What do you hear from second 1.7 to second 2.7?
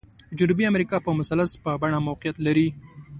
بڼه موقعیت لري.